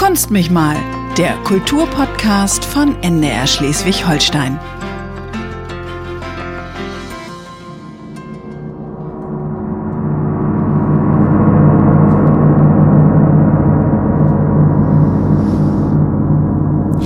[0.00, 0.76] Kunst mich mal,
[1.18, 4.58] der Kulturpodcast von NDR Schleswig-Holstein.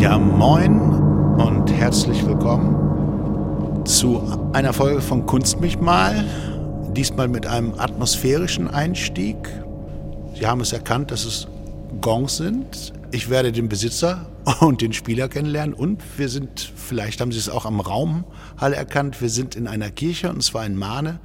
[0.00, 0.79] Ja, moin
[1.36, 4.22] und herzlich willkommen zu
[4.52, 6.24] einer Folge von Kunst mich mal.
[6.92, 9.36] Diesmal mit einem atmosphärischen Einstieg.
[10.36, 11.48] Sie haben es erkannt, dass es
[12.00, 12.92] Gongs sind.
[13.12, 14.26] Ich werde den Besitzer
[14.61, 19.21] und den Spieler kennenlernen und wir sind, vielleicht haben Sie es auch am Raumhalle erkannt,
[19.21, 21.21] wir sind in einer Kirche und zwar in Mahne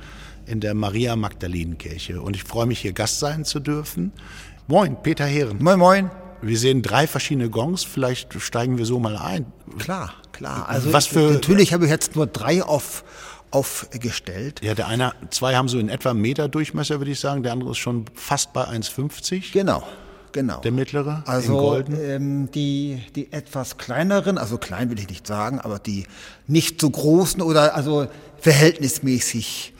[0.45, 4.11] in der Maria Magdalenen Kirche und ich freue mich hier Gast sein zu dürfen.
[4.67, 5.57] Moin, Peter Heeren.
[5.61, 6.11] Moin, moin.
[6.41, 9.45] Wir sehen drei verschiedene Gongs, vielleicht steigen wir so mal ein.
[9.77, 10.69] Klar, klar.
[10.69, 13.03] Also Was für- natürlich habe ich jetzt nur drei auf,
[13.51, 14.61] aufgestellt.
[14.63, 17.51] Ja, der eine, zwei haben so in etwa einen Meter Durchmesser, würde ich sagen, der
[17.51, 19.51] andere ist schon fast bei 1,50.
[19.51, 19.83] Genau,
[20.31, 20.61] genau.
[20.61, 21.97] Der mittlere, Also golden.
[21.99, 26.05] ähm, die, die etwas kleineren, also klein will ich nicht sagen, aber die
[26.47, 28.07] nicht so großen oder also
[28.73, 29.73] verhältnismäßig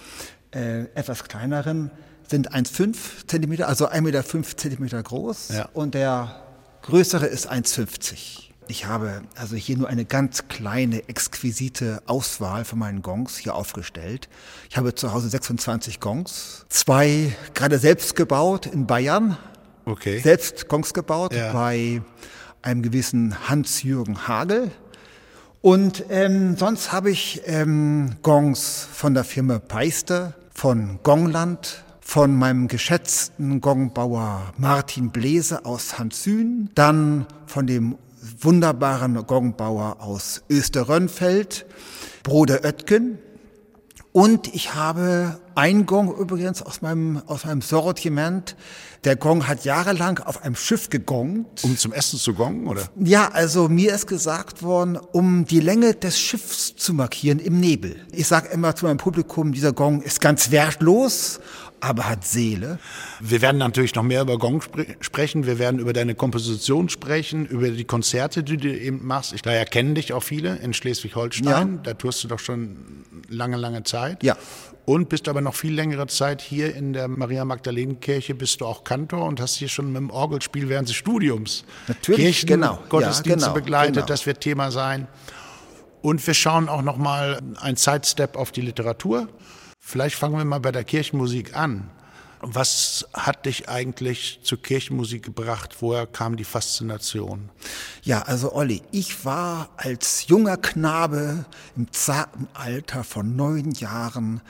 [0.52, 1.92] äh, etwas kleineren
[2.27, 2.95] sind 1,5
[3.27, 4.23] Zentimeter, also 1,5 Meter
[4.58, 5.70] Zentimeter groß Ja.
[5.73, 6.36] und der
[6.83, 8.50] größere ist 1,50.
[8.67, 14.30] Ich habe also hier nur eine ganz kleine, exquisite Auswahl von meinen Gongs hier aufgestellt.
[14.70, 19.38] Ich habe zu Hause 26 Gongs, zwei gerade selbst gebaut in Bayern,
[19.85, 20.19] Okay.
[20.19, 21.52] selbst Gongs gebaut Ja.
[21.53, 22.02] bei
[22.61, 24.71] einem gewissen Hans-Jürgen Hagel.
[25.61, 32.67] Und ähm, sonst habe ich ähm, Gongs von der Firma Peister, von Gongland, von meinem
[32.67, 37.97] geschätzten Gongbauer Martin Blese aus Hansün, dann von dem
[38.41, 41.66] wunderbaren Gongbauer aus Österrönfeld,
[42.23, 43.19] Bruder Oetken,
[44.11, 48.55] und ich habe einen Gong übrigens aus meinem, aus meinem Sortiment.
[49.03, 51.63] Der Gong hat jahrelang auf einem Schiff gegongt.
[51.63, 52.83] Um zum Essen zu gongen, oder?
[52.97, 57.97] Ja, also mir ist gesagt worden, um die Länge des Schiffs zu markieren im Nebel.
[58.11, 61.39] Ich sage immer zu meinem Publikum, dieser Gong ist ganz wertlos,
[61.82, 62.80] aber hat Seele.
[63.20, 65.45] Wir werden natürlich noch mehr über Gong spre sprechen.
[65.45, 69.34] Wir werden über deine Komposition sprechen, über die Konzerte, die du eben machst.
[69.34, 71.45] Ich, daher kennen dich auch viele in Schleswig-Holstein.
[71.76, 71.80] Ja.
[71.84, 72.78] Da tust du doch schon
[73.30, 74.23] lange, lange Zeit.
[74.23, 74.38] Ja.
[74.86, 78.66] Und bist aber noch viel längere Zeit hier in der Maria Magdalenen Kirche, bist du
[78.66, 82.73] auch Kantor und hast hier schon mit dem Orgelspiel während des Studiums Natürlich, Kirchen, genau.
[82.73, 83.96] Ja, Gottesdienste genau, begleitet.
[83.96, 84.06] genau.
[84.08, 85.08] Das wird Thema sein.
[86.02, 89.28] Und wir schauen auch noch mal ein Sidestep auf die Literatur.
[89.89, 91.89] Vielleicht fangen wir mal bei der Kirchenmusik an.
[92.42, 95.77] Was hat dich eigentlich zur Kirchenmusik gebracht?
[95.80, 97.50] Woher kam die Faszination?
[98.04, 101.44] Ja, also Olli, ich war als junger Knabe
[101.76, 104.42] im zarten Alter von neun Jahren,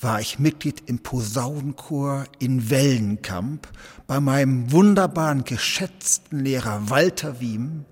[0.00, 3.68] war ich Mitglied im Posaunenchor in Wellenkamp
[4.08, 7.84] bei meinem wunderbaren, geschätzten Lehrer Walter Wiem,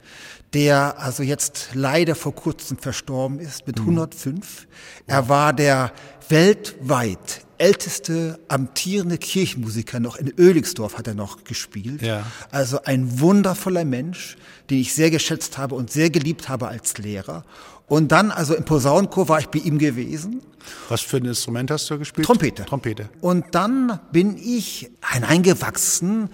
[0.54, 4.66] der also jetzt leider vor kurzem verstorben ist mit 105.
[5.06, 5.92] Er war der
[6.28, 12.02] weltweit älteste amtierende Kirchenmusiker noch in Oeligsdorf hat er noch gespielt.
[12.02, 12.26] Ja.
[12.50, 14.36] Also ein wundervoller Mensch,
[14.70, 17.44] den ich sehr geschätzt habe und sehr geliebt habe als Lehrer.
[17.86, 20.42] Und dann, also im Posaunenchor war ich bei ihm gewesen.
[20.88, 22.26] Was für ein Instrument hast du gespielt?
[22.26, 22.64] Trompete.
[22.64, 23.08] Trompete.
[23.20, 26.28] Und dann bin ich hineingewachsen,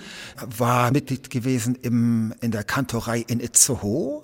[0.57, 4.23] war Mitglied gewesen im, in der Kantorei in Itzehoe,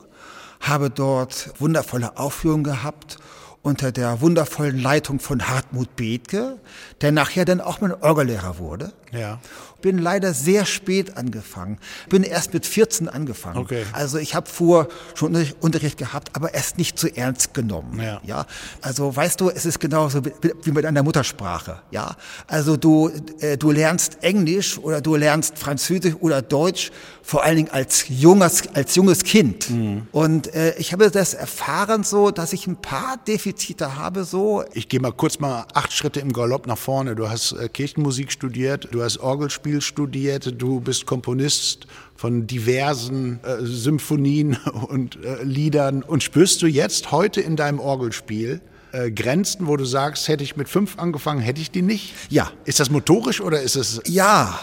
[0.60, 3.18] habe dort wundervolle Aufführungen gehabt
[3.62, 6.58] unter der wundervollen Leitung von Hartmut Bethke,
[7.00, 8.92] der nachher dann auch mein Orgellehrer wurde.
[9.12, 9.38] Ja.
[9.80, 11.78] Bin leider sehr spät angefangen.
[12.08, 13.58] Bin erst mit 14 angefangen.
[13.58, 13.84] Okay.
[13.92, 18.00] Also ich habe vor schon Unterricht- gehabt, aber erst nicht zu ernst genommen.
[18.02, 18.20] Ja.
[18.24, 18.46] ja.
[18.82, 20.32] Also weißt du, es ist genauso wie
[20.64, 21.80] wie mit einer Muttersprache.
[21.92, 22.16] Ja.
[22.48, 26.90] Also du äh, du lernst Englisch oder du lernst Französisch oder Deutsch
[27.22, 29.70] vor allen Dingen als junges als junges Kind.
[29.70, 30.08] Mhm.
[30.10, 34.64] Und äh, ich habe das erfahren so, dass ich ein paar Defizite habe so.
[34.74, 36.87] Ich gehe mal kurz mal acht Schritte im Galopp nach vorne.
[36.88, 43.58] Du hast äh, Kirchenmusik studiert, du hast Orgelspiel studiert, du bist Komponist von diversen äh,
[43.60, 44.56] Symphonien
[44.88, 46.02] und äh, Liedern.
[46.02, 48.62] Und spürst du jetzt heute in deinem Orgelspiel
[48.92, 52.14] äh, Grenzen, wo du sagst, hätte ich mit fünf angefangen, hätte ich die nicht?
[52.30, 52.50] Ja.
[52.64, 54.58] Ist das motorisch oder ist es Ja,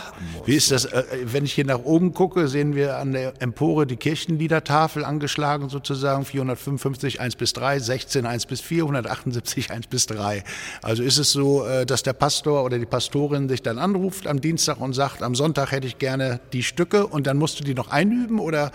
[0.46, 3.86] Wie ist das, äh, wenn ich hier nach oben gucke, sehen wir an der Empore
[3.88, 10.06] die Kirchenliedertafel angeschlagen sozusagen, 455 1 bis 3, 16 1 bis 4, 178 1 bis
[10.08, 10.44] 3.
[10.82, 14.42] Also ist es so, äh, dass der Pastor oder die Pastorin sich dann anruft am
[14.42, 17.74] Dienstag und sagt, am Sonntag hätte ich gerne die Stücke und dann musst du die
[17.74, 18.72] noch einüben oder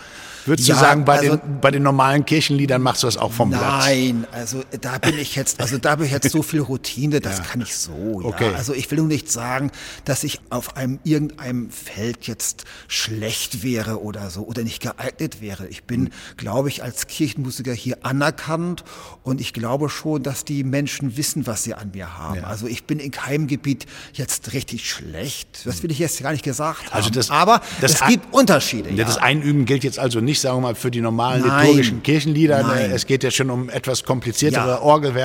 [0.46, 3.32] würdest Ja, du sagen, bei, also- den, bei den normalen Kirchenliedern machst du das auch
[3.32, 3.62] vom Blatt?
[3.62, 7.38] Nein, also da bin ich jetzt, also da habe ich jetzt so viel Routine, das
[7.38, 7.44] Ja.
[7.44, 8.20] kann ich so.
[8.22, 8.28] Ja.
[8.28, 8.52] Okay.
[8.56, 9.70] Also ich will nur nicht sagen,
[10.04, 15.66] dass ich auf einem irgendeinem Feld jetzt schlecht wäre oder so oder nicht geeignet wäre.
[15.68, 16.10] Ich bin, Hm.
[16.36, 18.84] glaube ich, als Kirchenmusiker hier anerkannt
[19.22, 22.36] und ich glaube schon, dass die Menschen wissen, was sie an mir haben.
[22.36, 22.44] Ja.
[22.44, 25.62] Also ich bin in keinem Gebiet jetzt richtig schlecht.
[25.64, 26.92] Das will ich jetzt gar nicht gesagt haben.
[26.94, 28.92] Also das- Aber das es gibt Unterschiede.
[28.94, 31.62] Das Einüben gilt jetzt also nicht, sagen wir mal, für die normalen Nein.
[31.66, 32.62] liturgischen Kirchenlieder.
[32.62, 32.90] Nein.
[32.90, 34.78] Es geht ja schon um etwas kompliziertere Ja.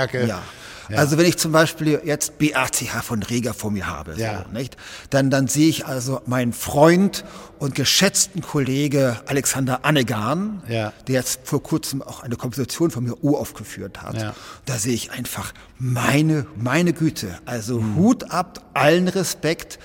[0.06, 0.42] Orgelwerke.
[0.90, 0.98] Ja.
[1.00, 4.44] Also wenn ich zum Beispiel jetzt BACH von Reger vor mir habe, Ja.
[4.46, 4.78] so, nicht?
[5.10, 7.26] Dann, dann sehe ich also meinen Freund
[7.58, 10.94] und geschätzten Kollege Alexander Annegan, Ja.
[11.08, 14.22] der jetzt vor kurzem auch eine Komposition von mir uraufgeführt hat.
[14.22, 14.36] Ja.
[14.66, 17.36] Da sehe ich einfach meine, meine Güte.
[17.46, 17.96] Also Mhm.
[17.96, 19.80] Hut ab, allen Respekt.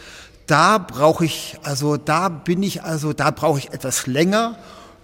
[0.47, 4.59] Da brauche ich, also da bin ich, also da brauche ich etwas länger.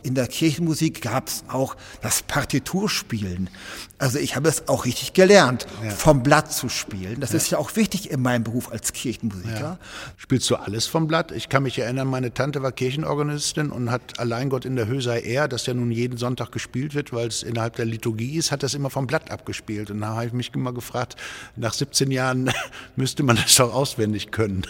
[0.07, 3.51] In der Kirchenmusik gab es auch das Partiturspielen.
[3.99, 5.67] Also ich habe es auch richtig gelernt,
[5.97, 7.19] vom Blatt zu spielen.
[7.19, 9.81] Das ist ja auch wichtig in meinem Beruf als Kirchenmusiker.
[10.17, 11.33] Spielst du alles vom Blatt?
[11.33, 15.03] Ich kann mich erinnern, meine Tante war Kirchenorganistin und hat Allein Gott in der Höhe
[15.03, 18.53] sei er, das ja nun jeden Sonntag gespielt wird, weil es innerhalb der Liturgie ist,
[18.53, 19.91] hat das immer vom Blatt abgespielt.
[19.91, 21.17] Und da habe ich mich immer gefragt,
[21.57, 22.53] nach 17 Jahren
[22.97, 24.63] müsste man das doch auswendig können.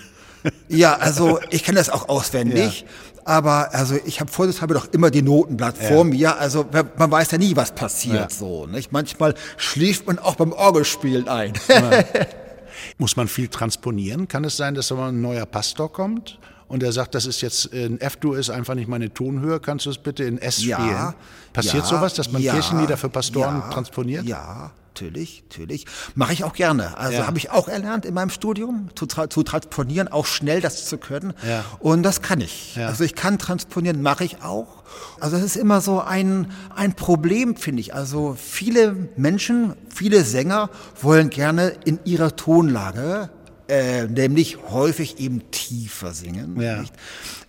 [0.68, 2.84] Ja, also ich kenne das auch auswendig.
[3.24, 6.38] Aber also ich habe vorsichtshalber doch immer die Notenblatt vor mir.
[6.38, 6.64] Also
[6.96, 8.28] man weiß ja nie, was passiert Ja.
[8.30, 8.66] so.
[8.66, 8.92] Nicht?
[8.92, 11.52] Manchmal schläft man auch beim Orgelspielen ein.
[12.98, 14.28] Muss man viel transponieren?
[14.28, 18.00] Kann es sein, dass ein neuer Pastor kommt und er sagt, das ist jetzt ein
[18.00, 21.14] F-Dur ist einfach nicht meine Tonhöhe, kannst du es bitte in S Ja, spielen?
[21.52, 24.24] Passiert ja, sowas, dass man ja, Kirchenlieder für Pastoren ja, transponiert?
[24.24, 25.86] Ja, natürlich, natürlich.
[26.14, 26.96] Mache ich auch gerne.
[26.98, 27.26] Also Ja.
[27.26, 30.98] habe ich auch erlernt in meinem Studium, zu, tra zu transponieren, auch schnell das zu
[30.98, 31.34] können.
[31.46, 31.64] Ja.
[31.78, 32.76] Und das kann ich.
[32.76, 32.88] Ja.
[32.88, 34.82] Also ich kann transponieren, mache ich auch.
[35.20, 37.94] Also das ist immer so ein, ein Problem, finde ich.
[37.94, 40.70] Also viele Menschen, viele Sänger
[41.00, 43.30] wollen gerne in ihrer Tonlage
[43.68, 46.60] äh, nämlich häufig eben tiefer singen.
[46.60, 46.84] Ja.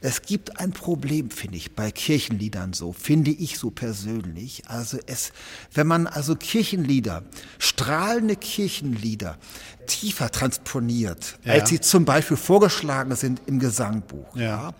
[0.01, 4.63] Es gibt ein Problem, finde ich, bei Kirchenliedern so, finde ich so persönlich.
[4.67, 5.31] Also es,
[5.73, 7.23] wenn man also Kirchenlieder,
[7.59, 9.37] strahlende Kirchenlieder
[9.87, 11.53] tiefer transponiert, Ja.
[11.53, 14.73] als sie zum Beispiel vorgeschlagen sind im Gesangbuch, Ja.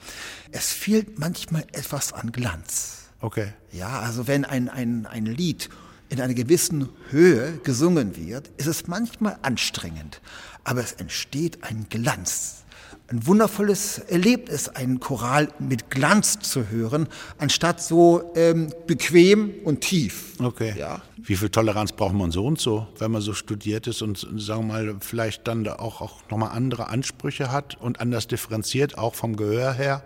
[0.51, 2.93] es fehlt manchmal etwas an Glanz.
[3.19, 3.53] Okay.
[3.71, 5.69] Ja, also wenn ein, ein, ein Lied
[6.09, 10.21] in einer gewissen Höhe gesungen wird, ist es manchmal anstrengend,
[10.63, 12.63] aber es entsteht ein Glanz.
[13.09, 17.07] Ein wundervolles Erlebnis, einen Choral mit Glanz zu hören,
[17.37, 20.33] anstatt so ähm, bequem und tief.
[20.39, 20.73] Okay.
[20.77, 21.01] Ja.
[21.15, 24.67] Wie viel Toleranz braucht man so und so, wenn man so studiert ist und sagen
[24.67, 29.15] wir mal vielleicht dann da auch, auch nochmal andere Ansprüche hat und anders differenziert, auch
[29.15, 30.03] vom Gehör her,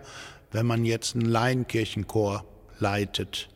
[0.52, 2.44] wenn man jetzt einen Laienkirchenchor
[2.78, 3.48] leitet?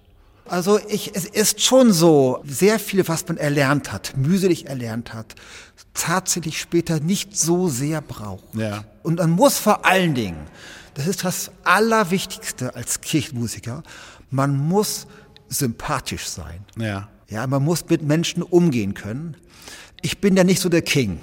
[0.48, 5.34] Also ich, es ist schon so, sehr viel, was man erlernt hat, mühselig erlernt hat,
[5.94, 8.54] tatsächlich später nicht so sehr braucht.
[8.54, 8.84] Ja.
[9.02, 10.38] Und man muss vor allen Dingen,
[10.94, 13.82] das ist das Allerwichtigste als Kirchenmusiker,
[14.30, 15.06] man muss
[15.48, 16.64] sympathisch sein.
[16.78, 17.08] Ja.
[17.28, 19.36] Ja, man muss mit Menschen umgehen können.
[20.00, 21.18] Ich bin ja nicht so der King.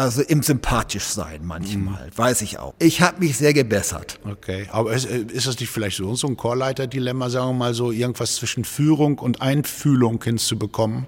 [0.00, 2.72] Also im sympathisch sein manchmal, weiß ich auch.
[2.78, 4.18] Ich habe mich sehr gebessert.
[4.24, 7.90] Okay, aber ist, ist das nicht vielleicht so, so ein Chorleiter-Dilemma, sagen wir mal so,
[7.92, 11.04] irgendwas zwischen Führung und Einfühlung hinzubekommen?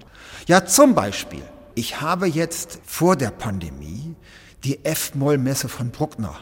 [0.47, 1.41] Ja, zum Beispiel,
[1.73, 4.13] ich habe jetzt vor der Pandemie
[4.63, 6.35] die F-Moll-Messe von Bruckner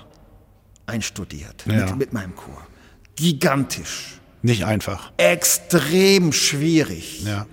[0.87, 1.85] einstudiert Ja.
[1.85, 2.67] mit, mit meinem Chor.
[3.15, 5.13] Gigantisch, Nicht einfach.
[5.15, 7.23] extrem schwierig.
[7.23, 7.45] Ja.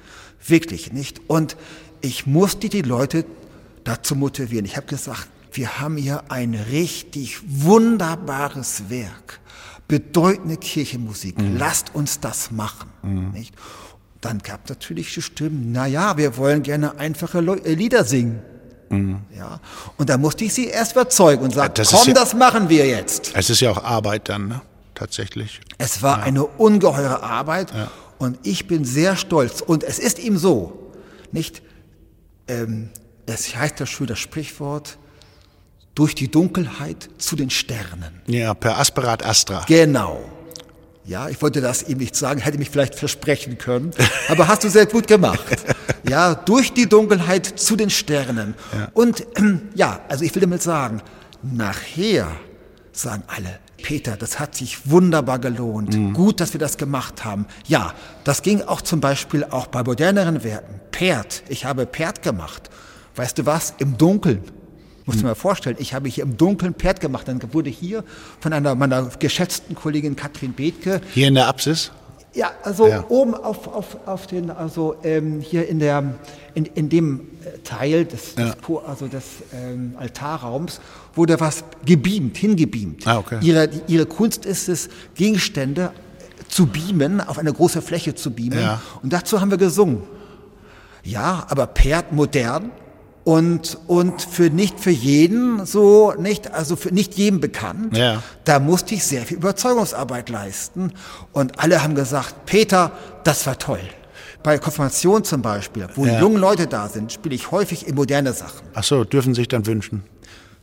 [0.45, 1.21] Wirklich nicht.
[1.29, 1.57] Und
[2.01, 3.25] ich musste die Leute
[3.85, 4.65] dazu motivieren.
[4.65, 9.41] Ich habe gesagt, wir haben hier ein richtig wunderbares Werk,
[9.89, 11.37] bedeutende Kirchenmusik.
[11.57, 12.91] Lasst uns das machen.
[13.33, 13.55] Nicht?
[14.21, 18.05] Dann gab es natürlich die Stimmen, na ja, wir wollen gerne einfache Leu äh, Lieder
[18.05, 18.41] singen.
[19.37, 19.61] Ja,
[19.99, 22.87] und da musste ich sie erst überzeugen und sagen, das komm, ja- das machen wir
[22.87, 23.33] jetzt.
[23.35, 24.63] Es ist ja auch Arbeit dann, ne?
[24.95, 25.61] Tatsächlich.
[25.77, 27.71] Es war eine ungeheure Arbeit
[28.19, 29.61] und ich bin sehr stolz.
[29.61, 30.91] Und es ist ihm so,
[31.33, 31.61] nicht?
[32.49, 32.89] Ähm,
[33.29, 34.99] es heißt ja schön das Sprichwort,
[35.95, 38.23] durch die Dunkelheit zu den Sternen.
[38.27, 39.65] Ja, per Asperat Astra.
[39.67, 40.21] Genau.
[41.05, 43.93] Ja, ich wollte das ihm nicht sagen, hätte mich vielleicht versprechen können,
[44.29, 45.43] aber hast du sehr gut gemacht.
[46.09, 48.55] Ja, durch die Dunkelheit zu den Sternen.
[48.93, 51.03] Und ähm, ja, also ich will damit sagen,
[51.43, 52.29] nachher
[52.93, 56.15] sagen alle, Peter, das hat sich wunderbar gelohnt.
[56.15, 57.47] Gut, dass wir das gemacht haben.
[57.67, 57.95] Ja,
[58.25, 60.81] das ging auch zum Beispiel auch bei moderneren Werken.
[60.91, 62.71] Perd, ich habe Perd gemacht.
[63.19, 63.75] Weißt du was?
[63.79, 64.43] Im Dunkeln.
[65.05, 67.27] Musst du mir vorstellen, ich habe hier im Dunkeln Perd gemacht.
[67.27, 68.05] Dann wurde hier
[68.41, 71.91] von einer meiner geschätzten Kollegin Katrin Bethke Hier in der Apsis?
[72.35, 73.05] Ja, also Ja.
[73.09, 76.15] oben auf, auf, auf den, also ähm, hier in der,
[76.55, 78.51] in, in dem äh, Teil des, Ja.
[78.51, 78.57] des,
[78.87, 80.81] also des ähm, Altarraums
[81.15, 83.05] wurde was gebeamt, hingebeamt.
[83.07, 83.39] Ah, okay.
[83.41, 85.91] ihre, ihre Kunst ist es, Gegenstände
[86.49, 88.61] zu beamen, auf eine große Fläche zu beamen.
[88.61, 88.81] Ja.
[89.03, 90.03] Und dazu haben wir gesungen.
[91.03, 92.71] Ja, aber Perd modern
[93.29, 97.95] und, und für nicht für jeden so, nicht, also für nicht jedem bekannt.
[97.95, 98.23] Ja.
[98.45, 100.95] Da musste ich sehr viel Überzeugungsarbeit leisten.
[101.33, 102.91] Und alle haben gesagt, Peter,
[103.25, 103.83] das war toll.
[104.43, 106.19] Bei Konfirmation zum Beispiel, wo Ja.
[106.23, 108.67] junge Leute da sind, spiele ich häufig in moderne Sachen.
[108.73, 110.05] Ach so, dürfen sich dann wünschen.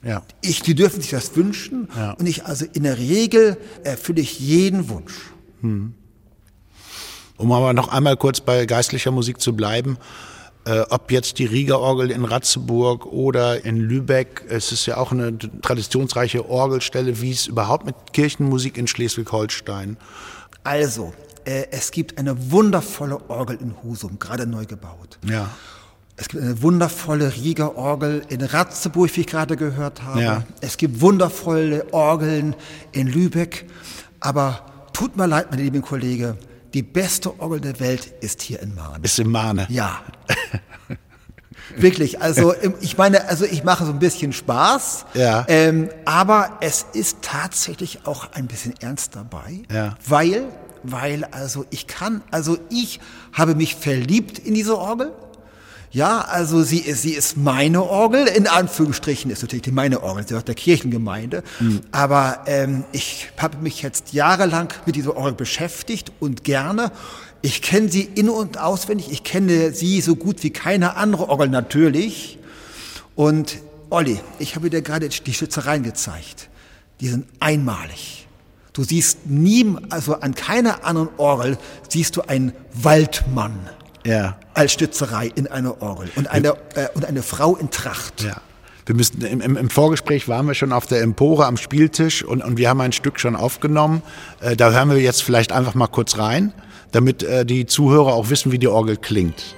[0.01, 0.23] Ja.
[0.41, 1.87] Ich, die dürfen sich das wünschen.
[1.95, 2.13] Ja.
[2.13, 5.13] Und ich also in der Regel erfülle ich jeden Wunsch.
[5.61, 5.91] Um
[7.51, 9.99] aber noch einmal kurz bei geistlicher Musik zu bleiben,
[10.65, 15.11] äh, ob jetzt die Rieger Orgel in Ratzeburg oder in Lübeck, es ist ja auch
[15.11, 19.97] eine traditionsreiche Orgelstelle, wie es überhaupt mit Kirchenmusik in Schleswig-Holstein.
[20.63, 21.13] Also,
[21.45, 25.19] äh, es gibt eine wundervolle Orgel in Husum, gerade neu gebaut.
[25.23, 25.49] Ja.
[26.17, 30.21] Es gibt eine wundervolle Rieger-Orgel in Ratzeburg, wie ich gerade gehört habe.
[30.21, 30.43] Ja.
[30.61, 32.55] Es gibt wundervolle Orgeln
[32.93, 33.65] in Lübeck.
[34.21, 34.61] Aber
[34.93, 36.37] tut mir leid, mein lieber Kollege,
[36.75, 39.01] die beste Orgel der Welt ist hier in Mahn.
[39.03, 39.65] Ist im Mahne.
[39.69, 40.01] Ja.
[41.77, 45.45] Wirklich, also ich meine, also ich mache so ein bisschen Spaß, Ja.
[45.47, 49.95] ähm, aber es ist tatsächlich auch ein bisschen ernst dabei, Ja.
[50.05, 50.45] weil,
[50.83, 52.99] weil also ich kann, also ich
[53.33, 55.11] habe mich verliebt in diese Orgel.
[55.95, 60.23] Ja, also sie ist, sie ist meine Orgel, in Anführungsstrichen ist natürlich die meine Orgel,
[60.23, 61.41] sie gehört der Kirchengemeinde.
[61.93, 66.91] Aber ähm, ich habe mich jetzt jahrelang mit dieser Orgel beschäftigt und gerne.
[67.41, 71.47] Ich kenne sie in- und auswendig, ich kenne sie so gut wie keine andere Orgel
[71.47, 72.39] natürlich.
[73.15, 73.59] Und
[73.89, 76.49] Olli, ich habe dir gerade die Schützereien gezeigt.
[76.99, 78.27] Die sind einmalig.
[78.73, 83.57] Du siehst nie, also an keiner anderen Orgel siehst du einen Waldmann
[84.05, 84.37] Ja.
[84.53, 88.23] als Stützerei in einer Orgel und eine, äh, und eine Frau in Tracht.
[88.23, 88.39] Ja.
[88.85, 92.43] Wir müssten, im, im, Im Vorgespräch waren wir schon auf der Empore am Spieltisch und,
[92.43, 94.03] und wir haben ein Stück schon aufgenommen.
[94.41, 96.53] Äh, da hören wir jetzt vielleicht einfach mal kurz rein,
[96.91, 99.55] damit äh, die Zuhörer auch wissen, wie die Orgel klingt.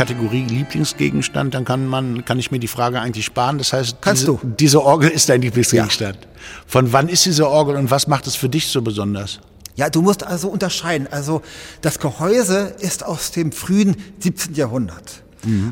[0.00, 3.58] Kategorie Lieblingsgegenstand, dann kann man, kann ich mir die Frage eigentlich sparen.
[3.58, 4.40] Das heißt, Kannst diese, du.
[4.58, 6.26] diese Orgel ist dein Lieblingsgegenstand.
[6.66, 9.40] Von wann ist diese Orgel und was macht es für dich so besonders?
[9.76, 11.06] Ja, du musst also unterscheiden.
[11.10, 11.42] Also
[11.82, 14.54] das Gehäuse ist aus dem frühen 17.
[14.54, 15.22] Jahrhundert.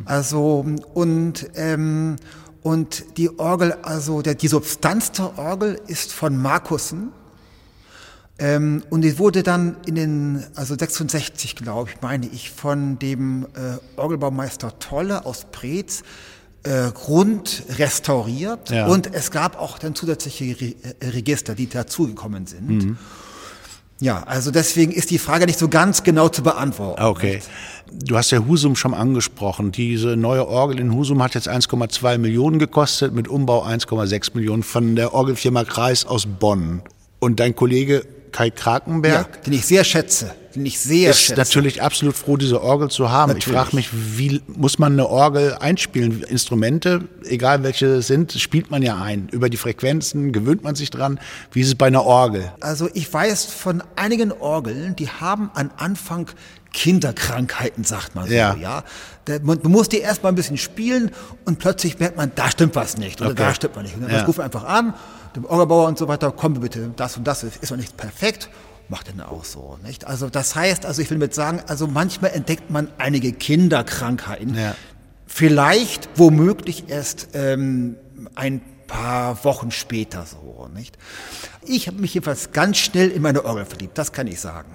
[0.05, 2.17] Also und ähm,
[2.63, 7.13] und die Orgel, also der, die Substanz der Orgel ist von Markussen.
[8.39, 13.47] Ähm, und die wurde dann in den, also 66, glaube ich, meine ich, von dem
[13.55, 16.03] äh, Orgelbaumeister Tolle aus Preetz
[16.63, 18.71] äh, rund restauriert.
[18.71, 18.87] Ja.
[18.87, 22.97] Und es gab auch dann zusätzliche Re äh, Register, die dazugekommen sind.
[24.01, 27.03] Ja, also deswegen ist die Frage nicht so ganz genau zu beantworten.
[27.03, 27.41] Okay.
[27.91, 29.73] Du hast ja Husum schon angesprochen.
[29.73, 34.95] Diese neue Orgel in Husum hat jetzt 1,2 Millionen gekostet, mit Umbau 1,6 Millionen von
[34.95, 36.83] der Orgelfirma Kreis aus Bonn.
[37.19, 40.35] Und dein Kollege Kai Ja, Krakenberg den ich sehr schätze.
[40.55, 41.39] Den ich sehr ist schätze.
[41.39, 43.33] natürlich absolut froh, diese Orgel zu haben.
[43.37, 43.59] Ich Natürlich.
[43.59, 46.23] frage mich, wie muss man eine Orgel einspielen?
[46.23, 49.29] Instrumente, egal welche es sind, spielt man ja ein.
[49.31, 51.21] Über die Frequenzen gewöhnt man sich dran.
[51.53, 52.51] Wie ist es bei einer Orgel?
[52.61, 56.29] Also ich weiß von einigen Orgeln, die haben am Anfang
[56.73, 58.55] Kinderkrankheiten, sagt man so, Ja.
[58.57, 58.83] ja.
[59.43, 61.11] Man man muss die erst mal ein bisschen spielen
[61.45, 63.43] und plötzlich merkt man, da stimmt was nicht oder Okay.
[63.43, 63.95] da stimmt man nicht.
[63.97, 64.25] Und dann Ja.
[64.25, 64.95] ruft man einfach an,
[65.39, 68.49] dem Orgelbauer und so weiter, komm bitte, das und das ist noch nicht perfekt.
[68.89, 70.07] Macht dann auch so, nicht?
[70.07, 74.55] Also das heißt, also ich will mit sagen, also manchmal entdeckt man einige Kinderkrankheiten.
[74.55, 74.75] Ja.
[75.27, 77.97] Vielleicht, womöglich erst ähm,
[78.35, 80.97] ein paar Wochen später so, nicht?
[81.67, 84.73] Ich habe mich jedenfalls ganz schnell in meine Orgel verliebt, das kann ich sagen.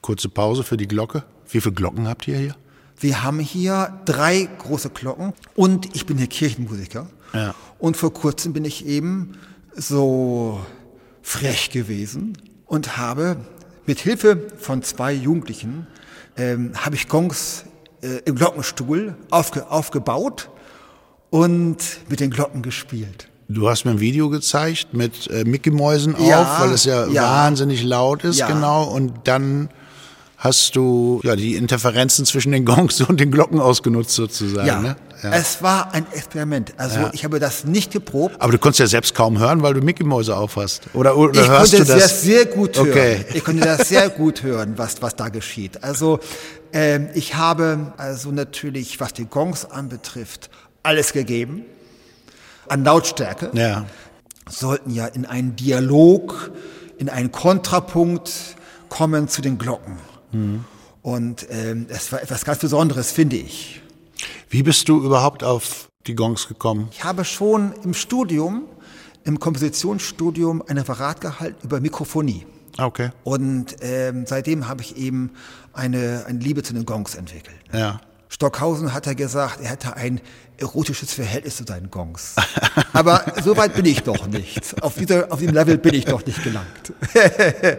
[0.00, 1.24] Kurze Pause für die Glocke.
[1.48, 2.56] Wie viele Glocken habt ihr hier?
[2.98, 7.06] Wir haben hier drei große Glocken und ich bin hier Kirchenmusiker.
[7.34, 7.54] Ja.
[7.78, 9.36] Und vor kurzem bin ich eben
[9.74, 10.60] so
[11.22, 13.36] frech gewesen und habe
[13.86, 15.86] mit Hilfe von zwei Jugendlichen
[16.36, 17.64] ähm, habe ich Gongs
[18.02, 20.50] äh, im Glockenstuhl aufge, aufgebaut
[21.30, 21.76] und
[22.08, 23.28] mit den Glocken gespielt.
[23.48, 27.22] Du hast mir ein Video gezeigt mit äh, Mickey-Mäusen Ja, auf, weil es ja, ja.
[27.22, 28.48] wahnsinnig laut ist, Ja.
[28.48, 28.84] genau.
[28.84, 29.68] Und dann
[30.46, 34.66] hast du ja die Interferenzen zwischen den Gongs und den Glocken ausgenutzt sozusagen.
[34.66, 34.96] Ja, Ne?
[35.22, 35.32] ja.
[35.32, 36.74] es war ein Experiment.
[36.76, 37.10] Also Ja.
[37.12, 38.36] ich habe das nicht geprobt.
[38.38, 40.82] Aber du konntest ja selbst kaum hören, weil du Mickey-Mäuse auf hast.
[40.94, 42.02] Oder, oder Ich hörst konnte du das?
[42.02, 42.88] das sehr gut hören.
[42.90, 43.24] Okay.
[43.34, 45.82] Ich konnte das sehr gut hören, was, was da geschieht.
[45.84, 46.20] Also
[46.72, 50.50] ähm, ich habe also natürlich, was die Gongs anbetrifft,
[50.82, 51.62] alles gegeben.
[52.68, 53.50] An Lautstärke.
[53.54, 53.86] Ja.
[54.48, 56.50] Sollten ja in einen Dialog,
[56.98, 58.30] in einen Kontrapunkt
[58.88, 59.96] kommen zu den Glocken.
[60.32, 60.64] Mhm.
[61.02, 63.80] Und ähm, es war etwas ganz Besonderes, finde ich.
[64.50, 66.88] Wie bist du überhaupt auf die Gongs gekommen?
[66.90, 68.64] Ich habe schon im Studium,
[69.24, 72.46] im Kompositionsstudium, ein Referat gehalten über Mikrofonie.
[72.78, 73.10] Okay.
[73.24, 75.30] Und ähm, seitdem habe ich eben
[75.72, 77.56] eine, eine Liebe zu den Gongs entwickelt.
[77.72, 78.00] Ja.
[78.28, 80.20] Stockhausen hat er gesagt, er hätte ein
[80.58, 82.34] erotisches Verhältnis zu seinen Gongs.
[82.92, 84.82] Aber so weit bin ich doch nicht.
[84.82, 86.92] Auf, dieser, auf diesem Level bin ich doch nicht gelangt.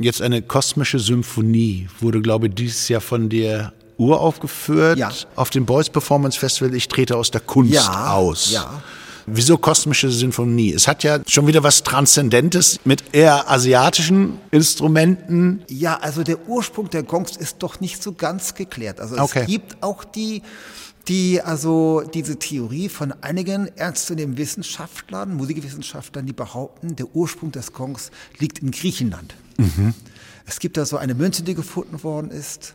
[0.00, 5.10] Jetzt eine kosmische Symphonie wurde, glaube ich, dieses Jahr von dir uraufgeführt Ja.
[5.36, 6.74] auf dem Boys Performance Festival.
[6.74, 8.50] Ich trete aus der Kunst Ja, aus.
[8.50, 8.82] ja.
[9.26, 10.72] Wieso kosmische Symphonie?
[10.72, 15.62] Es hat ja schon wieder was Transzendentes mit eher asiatischen Instrumenten.
[15.68, 18.98] Ja, also der Ursprung der Gongs ist doch nicht so ganz geklärt.
[19.00, 19.44] Also es Okay.
[19.46, 20.42] gibt auch die,
[21.06, 28.10] die, also diese Theorie von einigen ernstzunehmenden Wissenschaftlern, Musikwissenschaftlern, die behaupten, der Ursprung des Gongs
[28.38, 29.34] liegt in Griechenland.
[30.46, 32.74] Es gibt da so eine Münze, die gefunden worden ist.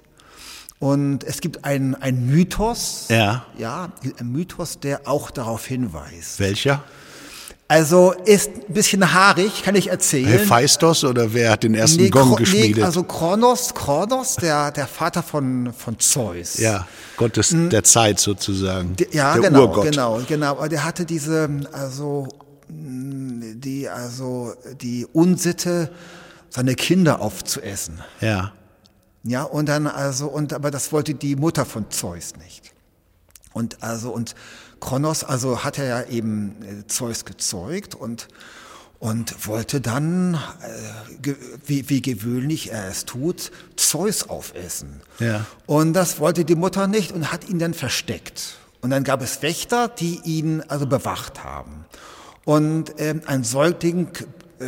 [0.79, 3.45] Und es gibt einen, einen Mythos, Ja.
[3.57, 6.39] ja, ein Mythos, der auch darauf hinweist.
[6.39, 6.83] Welcher?
[7.67, 10.27] Also ist ein bisschen haarig, kann ich erzählen.
[10.27, 12.77] Hephaistos oder wer hat den ersten Nee, Gong geschmiedet?
[12.77, 16.57] Nee, also Kronos, Kronos, der, der Vater von, von Zeus.
[16.59, 16.85] ja,
[17.17, 18.95] Gott des, der Zeit sozusagen.
[18.97, 19.85] D- Ja, der genau, Urgott.
[19.89, 20.51] genau, genau.
[20.51, 22.27] Aber der hatte diese, also,
[22.69, 25.89] die, also, die Unsitte,
[26.55, 28.01] seine Kinder aufzuessen.
[28.21, 28.53] Ja.
[29.23, 32.73] Ja, und dann, also, und, aber das wollte die Mutter von Zeus nicht.
[33.51, 34.35] Und also, und
[34.79, 38.29] Kronos, also hat er ja eben äh, Zeus gezeugt und,
[38.99, 40.35] und wollte dann,
[41.23, 41.33] äh,
[41.65, 45.01] wie, wie gewöhnlich er es tut, Zeus aufessen.
[45.19, 45.45] Ja.
[45.65, 48.59] Und das wollte die Mutter nicht und hat ihn dann versteckt.
[48.79, 51.85] Und dann gab es Wächter, die ihn also bewacht haben.
[52.45, 54.09] Und ähm, ein Säugling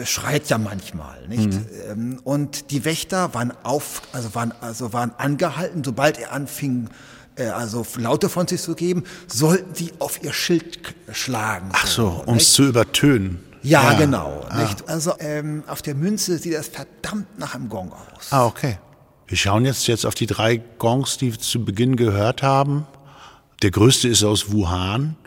[0.06, 1.50] schreit ja manchmal, nicht?
[1.90, 6.90] Ähm, und die Wächter waren auf, also waren, also waren angehalten, sobald er anfing,
[7.36, 10.80] äh, also Laute von sich zu geben, sollten sie auf ihr Schild
[11.12, 11.70] schlagen.
[11.74, 13.40] Ach so, um es zu übertönen.
[13.64, 14.46] Ja, genau.
[14.50, 14.62] Ah.
[14.62, 14.88] Nicht?
[14.88, 18.32] Also ähm, auf der Münze sieht das verdammt nach einem Gong aus.
[18.32, 18.78] Ah, okay.
[19.28, 22.86] Wir schauen jetzt, jetzt auf die drei Gongs, die wir zu Beginn gehört haben.
[23.62, 25.18] Der größte ist aus Wuhan.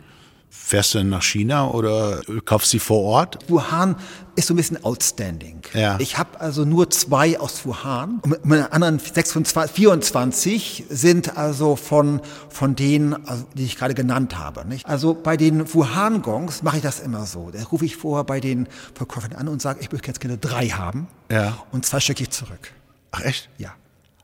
[0.53, 3.39] Fährst du denn nach China oder kaufst sie vor Ort?
[3.47, 3.95] Wuhan
[4.35, 5.61] ist so ein bisschen outstanding.
[5.73, 5.97] Ja.
[6.01, 8.19] Ich habe also nur zwei aus Wuhan.
[8.21, 14.37] Und mit anderen 26, 24 sind also von, von denen, also die ich gerade genannt
[14.37, 14.67] habe.
[14.67, 14.85] Nicht?
[14.87, 17.49] Also bei den Wuhan-Gongs mache ich das immer so.
[17.49, 20.67] Da rufe ich vorher bei den Verkäufern an und sage, ich möchte jetzt gerne drei
[20.67, 21.07] haben.
[21.31, 21.59] Ja.
[21.71, 22.73] Und zwei schicke ich zurück.
[23.11, 23.49] Ach echt?
[23.57, 23.69] Ja.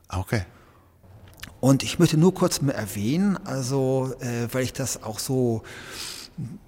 [0.08, 0.42] Ah, Okay.
[1.60, 5.62] Und ich möchte nur kurz mal erwähnen, also äh, weil ich das auch so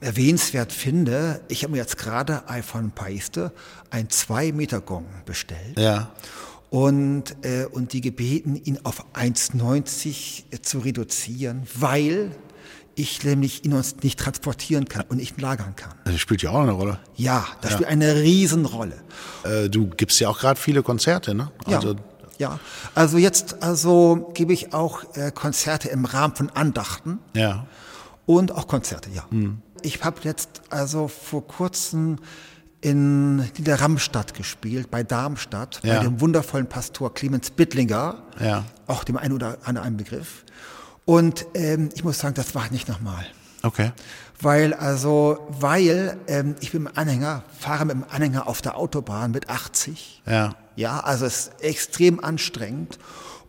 [0.00, 3.52] erwähnenswert finde, ich habe mir jetzt gerade von Paiste
[3.90, 5.78] ein 2-Meter-Gong bestellt.
[5.78, 6.10] Ja.
[6.70, 12.30] Und, äh, und die gebeten, ihn auf 1,90 zu reduzieren, weil
[12.94, 15.94] ich nämlich ihn uns nicht transportieren kann und nicht lagern kann.
[16.04, 16.98] Das spielt ja auch eine Rolle.
[17.16, 18.96] Ja, das spielt eine Riesenrolle.
[19.44, 21.50] Äh, du gibst ja auch gerade viele Konzerte, ne?
[21.64, 21.98] Also, ja.
[22.38, 22.60] ja,
[22.94, 27.18] also jetzt also gebe ich auch äh, Konzerte im Rahmen von Andachten.
[27.34, 27.66] ja.
[28.30, 29.24] Und auch Konzerte, ja.
[29.30, 29.60] Hm.
[29.82, 32.18] Ich habe jetzt also vor kurzem
[32.80, 35.96] in Niederramstadt gespielt, bei Darmstadt, Ja.
[35.96, 38.62] bei dem wundervollen Pastor Clemens Bittlinger, Ja.
[38.86, 40.44] auch dem einen oder anderen Begriff.
[41.04, 43.26] Und ähm, ich muss sagen, das war nicht nochmal.
[43.64, 43.90] Okay.
[44.40, 49.32] Weil, also, weil ähm, ich bin im Anhänger, fahre mit dem Anhänger auf der Autobahn
[49.32, 50.22] mit 80.
[50.26, 50.54] Ja.
[50.76, 52.98] Ja, also es ist extrem anstrengend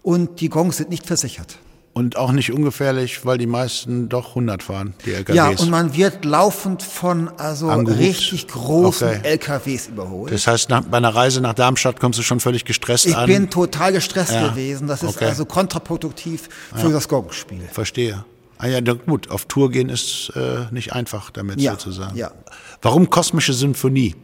[0.01, 1.59] und die Gongs sind nicht versichert.
[1.93, 5.35] Und auch nicht ungefährlich, weil die meisten doch 100 fahren, die LKWs.
[5.35, 7.99] Ja, und man wird laufend von also Angehupt.
[7.99, 9.19] richtig großen Okay.
[9.23, 10.31] LKWs überholt.
[10.33, 13.27] das heißt, nach, bei einer Reise nach Darmstadt kommst du schon völlig gestresst ich an.
[13.27, 14.47] bin total gestresst Ja.
[14.47, 14.87] gewesen.
[14.87, 15.25] Das ist Okay.
[15.25, 17.59] also kontraproduktiv für das Gongspiel.
[17.73, 18.23] Verstehe.
[18.57, 22.15] Ah ja, gut, auf Tour gehen ist äh, nicht einfach damit Ja, sozusagen.
[22.15, 22.31] ja.
[22.81, 24.15] Warum kosmische Symphonie?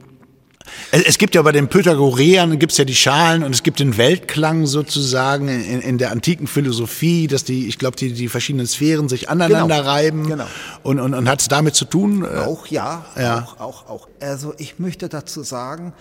[0.91, 3.97] Es, gibt ja bei den Pythagoreern gibt es ja die Schalen und es gibt den
[3.97, 9.10] Weltklang sozusagen in, in der antiken Philosophie, dass die, ich glaube, die, die verschiedenen Sphären
[9.10, 9.89] sich aneinander Genau.
[9.89, 10.27] reiben.
[10.27, 10.45] Genau.
[10.84, 12.23] Und, und, und hat es damit zu tun?
[12.23, 13.43] äh, Auch ja, Ja.
[13.43, 14.08] auch, auch, auch.
[14.19, 15.93] Also ich möchte dazu sagen,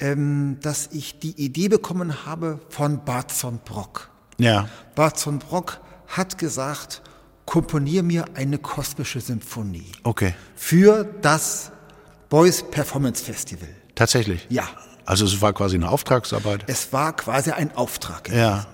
[0.00, 4.10] ähm, dass ich die Idee bekommen habe von Barton Brock.
[4.38, 4.68] Ja.
[4.94, 7.02] Barton Brock hat gesagt,
[7.46, 10.34] komponier mir eine kosmische Symphonie Okay.
[10.56, 11.70] für das
[12.28, 13.68] Boys Performance Festival.
[13.94, 14.46] Tatsächlich.
[14.48, 14.64] Ja,
[15.04, 16.64] Also es war quasi eine Auftragsarbeit.
[16.66, 18.30] es war quasi ein Auftrag.
[18.32, 18.66] Ja.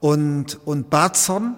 [0.00, 1.56] Und, und Bartson,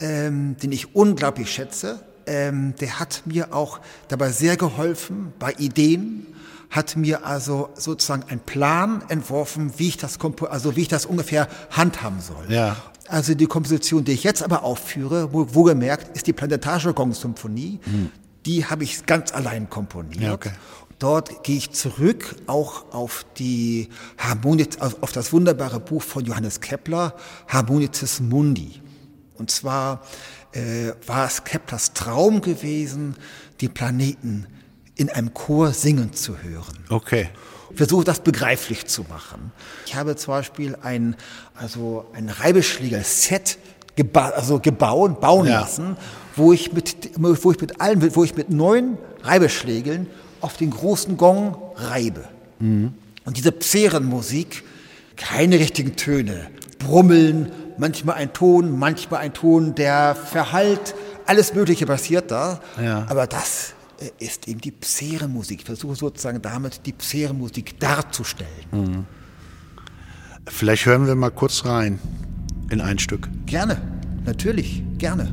[0.00, 6.26] ähm, den ich unglaublich schätze, ähm, der hat mir auch dabei sehr geholfen bei Ideen,
[6.70, 11.04] hat mir also sozusagen einen Plan entworfen, wie ich das, kompo also wie ich das
[11.04, 12.44] ungefähr handhaben soll.
[12.48, 12.76] Ja.
[13.08, 17.80] Also die Komposition, die ich jetzt aber aufführe, wo, wohlgemerkt, ist die Planetarische Gong-Symphonie.
[18.46, 20.22] Die habe ich ganz allein komponiert.
[20.22, 20.52] Ja, okay.
[21.00, 27.14] Dort gehe ich zurück auch auf die Harmoniz auf das wunderbare Buch von Johannes Kepler,
[27.48, 28.82] Harmonices Mundi.
[29.34, 30.02] Und zwar
[30.52, 33.16] äh, war es Keplers Traum gewesen,
[33.62, 34.46] die Planeten
[34.94, 37.30] in einem Chor singen zu hören Okay.
[37.74, 39.52] versuche das begreiflich zu machen.
[39.86, 41.16] Ich habe zum Beispiel ein,
[41.54, 43.56] also ein Reibeschläger-Set
[43.96, 45.60] geba also gebaut, bauen Ja.
[45.60, 45.96] lassen,
[46.36, 50.06] wo ich mit, wo ich mit allen, wo ich mit neun Reibeschlägeln
[50.40, 52.28] auf den großen Gong reibe.
[53.24, 54.64] Und diese Pserenmusik,
[55.16, 56.48] keine richtigen Töne,
[56.78, 60.94] Brummeln, manchmal ein Ton, manchmal ein Ton, der verhallt,
[61.26, 62.60] alles Mögliche passiert da.
[62.82, 63.06] Ja.
[63.08, 65.60] Aber das äh, ist eben die Pserenmusik.
[65.60, 69.06] Ich versuche sozusagen damit die Pserenmusik darzustellen.
[70.48, 71.98] Vielleicht hören wir mal kurz rein
[72.70, 73.28] in ein Stück.
[73.46, 73.80] Gerne,
[74.24, 75.32] natürlich, gerne.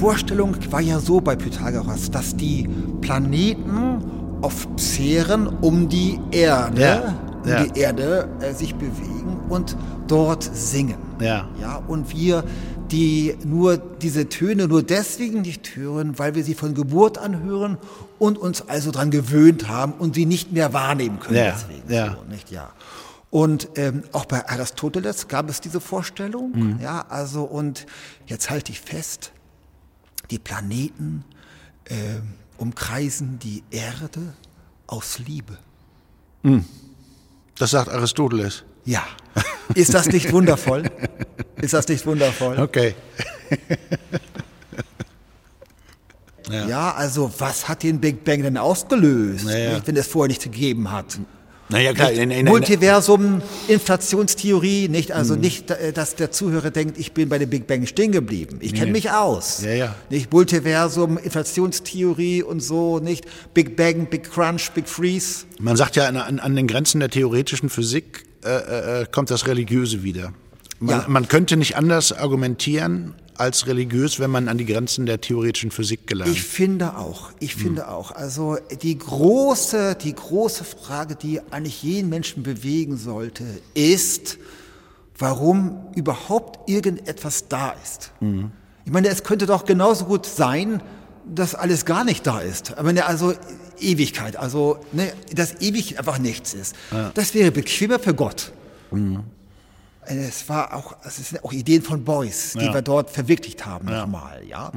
[0.00, 2.66] Vorstellung war ja so bei Pythagoras, dass die
[3.02, 4.02] Planeten
[4.40, 7.64] auf Sphären um die Erde, Ja, um ja.
[7.64, 9.76] die Erde äh, sich bewegen und
[10.08, 10.96] dort singen.
[11.20, 11.46] Ja.
[11.60, 12.44] Ja, und wir
[12.90, 17.76] die nur diese Töne nur deswegen nicht hören, weil wir sie von Geburt an hören
[18.18, 21.36] und uns also daran gewöhnt haben und sie nicht mehr wahrnehmen können.
[21.36, 22.16] Ja, deswegen ja.
[22.16, 22.70] So, nicht ja.
[23.28, 26.52] Und ähm, auch bei Aristoteles gab es diese Vorstellung.
[26.52, 26.80] Mhm.
[26.82, 27.84] Ja, also und
[28.26, 29.32] jetzt halte ich fest,
[30.30, 31.24] die Planeten
[31.86, 34.34] ähm, umkreisen die Erde
[34.86, 35.58] aus Liebe.
[37.58, 38.64] Das sagt Aristoteles.
[38.84, 39.04] Ja.
[39.74, 40.90] Ist das nicht wundervoll?
[41.60, 42.58] Ist das nicht wundervoll?
[42.58, 42.94] Okay.
[46.50, 46.92] Ja.
[46.94, 49.86] also was hat den Big Bang denn ausgelöst, Ja, ja.
[49.86, 51.18] wenn es vorher nicht gegeben hat?
[51.70, 52.10] Naja, klar.
[52.12, 55.40] In, in, in, Multiversum, Inflationstheorie, nicht, also Mhm.
[55.40, 58.58] nicht, äh, dass der Zuhörer denkt, ich bin bei dem Big Bang stehen geblieben.
[58.60, 58.92] Ich kenne Nee.
[58.92, 59.62] mich aus.
[59.64, 59.94] Ja, ja.
[60.10, 65.44] Nicht Multiversum, Inflationstheorie und so, nicht Big Bang, Big Crunch, Big Freeze.
[65.58, 69.46] man sagt ja, an, an, an den Grenzen der theoretischen Physik äh, äh, kommt das
[69.46, 70.32] Religiöse wieder.
[70.78, 71.04] Man, Ja.
[71.08, 76.06] man könnte nicht anders argumentieren als religiös, wenn man an die Grenzen der theoretischen Physik
[76.06, 76.30] gelangt.
[76.30, 77.60] Ich finde auch, ich Hm.
[77.60, 78.12] finde auch.
[78.12, 84.38] Also die große, die große Frage, die eigentlich jeden Menschen bewegen sollte, ist,
[85.18, 88.12] warum überhaupt irgendetwas da ist.
[88.20, 88.52] Mhm.
[88.84, 90.82] Ich meine, es könnte doch genauso gut sein,
[91.26, 92.76] dass alles gar nicht da ist.
[92.78, 93.34] Aber ne, also
[93.78, 96.74] Ewigkeit, also ne, dass ewig einfach nichts ist.
[97.14, 98.52] Das wäre bequemer für Gott.
[98.90, 99.20] Mhm.
[100.18, 102.74] Es war auch, es sind auch Ideen von Beuys, die Ja.
[102.74, 104.72] wir dort verwirklicht haben nochmal, ja.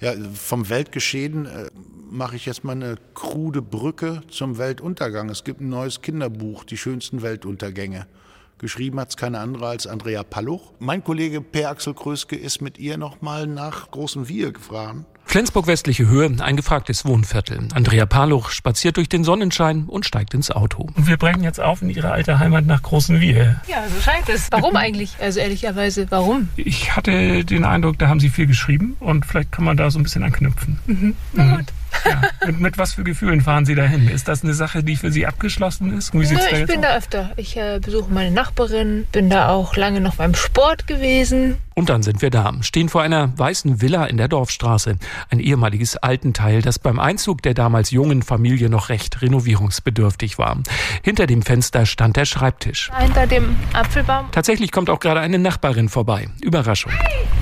[0.00, 1.70] Ja, vom Weltgeschehen äh,
[2.08, 5.28] mache ich jetzt mal eine krude Brücke zum Weltuntergang.
[5.28, 8.06] Es gibt ein neues Kinderbuch, Die schönsten Weltuntergänge.
[8.58, 10.72] Geschrieben hat es keine andere als Andrea Palluch.
[10.78, 15.04] Mein Kollege Per Axel Kröske ist mit ihr nochmal nach Großen Wier gefahren.
[15.28, 17.68] Flensburg-Westliche Höhe, ein gefragtes Wohnviertel.
[17.74, 20.88] Andrea Paluch spaziert durch den Sonnenschein und steigt ins Auto.
[20.94, 23.60] Und wir brechen jetzt auf in ihre alte Heimat nach Großen Wier.
[23.68, 24.48] Ja, so scheint es.
[24.50, 25.16] Warum eigentlich?
[25.20, 26.48] Also ehrlicherweise, warum?
[26.56, 29.98] Ich hatte den Eindruck, da haben Sie viel geschrieben und vielleicht kann man da so
[29.98, 30.78] ein bisschen anknüpfen.
[31.34, 31.66] Na gut.
[32.04, 32.22] Ja.
[32.46, 34.08] Mit, mit was für Gefühlen fahren Sie dahin?
[34.08, 36.14] Ist das eine Sache, die für Sie abgeschlossen ist?
[36.14, 36.82] Wie sieht's da ich jetzt bin aus?
[36.82, 37.30] da öfter.
[37.36, 41.56] Ich äh, besuche meine Nachbarin, bin da auch lange noch beim Sport gewesen.
[41.74, 44.96] Und dann sind wir da, stehen vor einer weißen Villa in der Dorfstraße.
[45.30, 50.58] Ein ehemaliges Altenteil, das beim Einzug der damals jungen Familie noch recht renovierungsbedürftig war.
[51.02, 52.90] Hinter dem Fenster stand der Schreibtisch.
[52.98, 54.26] Hinter dem Apfelbaum.
[54.32, 56.28] Tatsächlich kommt auch gerade eine Nachbarin vorbei.
[56.42, 56.92] Überraschung.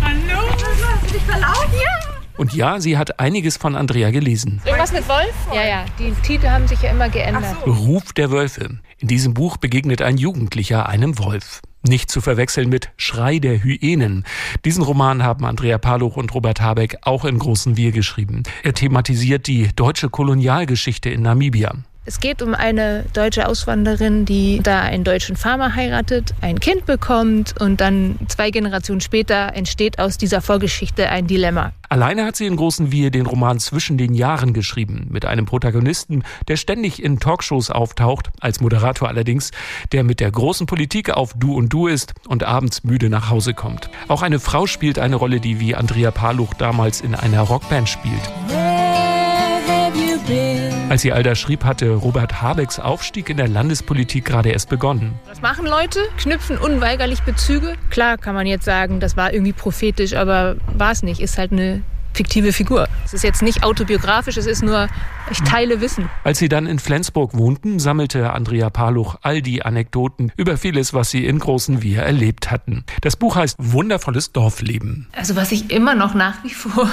[0.03, 1.73] Hallo, hast du dich verlaufen?
[1.73, 2.06] Ja.
[2.37, 4.61] Und ja, sie hat einiges von Andrea gelesen.
[4.65, 5.35] Irgendwas mit Wolf?
[5.55, 5.85] Ja, ja.
[5.99, 7.57] Die Titel haben sich ja immer geändert.
[7.67, 8.79] Ruf der Wölfe.
[8.99, 11.63] In diesem Buch begegnet ein Jugendlicher einem Wolf.
[11.83, 14.25] Nicht zu verwechseln mit Schrei der Hyänen.
[14.65, 18.43] Diesen Roman haben Andrea Paluch und Robert Habeck auch in großen Wir geschrieben.
[18.63, 21.75] Er thematisiert die deutsche Kolonialgeschichte in Namibia.
[22.09, 27.61] Es geht um eine deutsche Auswanderin, die da einen deutschen Farmer heiratet, ein Kind bekommt
[27.61, 31.73] und dann zwei Generationen später entsteht aus dieser Vorgeschichte ein Dilemma.
[31.89, 36.23] Alleine hat sie in großen Wir den Roman Zwischen den Jahren geschrieben, mit einem Protagonisten,
[36.47, 39.51] der ständig in Talkshows auftaucht, als Moderator allerdings,
[39.91, 43.53] der mit der großen Politik auf Du und Du ist und abends müde nach Hause
[43.53, 43.91] kommt.
[44.07, 48.23] Auch eine Frau spielt eine Rolle, die wie Andrea Paluch damals in einer Rockband spielt.
[50.89, 55.19] Als sie all das schrieb, hatte Robert Habecks Aufstieg in der Landespolitik gerade erst begonnen.
[55.27, 55.99] Was machen Leute?
[56.17, 57.75] Knüpfen unweigerlich Bezüge.
[57.91, 61.21] Klar kann man jetzt sagen, das war irgendwie prophetisch, aber war es nicht.
[61.21, 61.83] Ist halt eine
[62.15, 62.87] fiktive Figur.
[63.05, 64.89] Es ist jetzt nicht autobiografisch, es ist nur,
[65.29, 66.09] ich teile Wissen.
[66.23, 71.11] Als sie dann in Flensburg wohnten, sammelte Andrea Paluch all die Anekdoten über vieles, was
[71.11, 72.85] sie in großen Wir erlebt hatten.
[73.03, 75.09] Das Buch heißt Wundervolles Dorfleben.
[75.17, 76.89] Also was ich immer noch nach wie vor